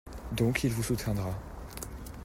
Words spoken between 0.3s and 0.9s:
Donc, il vous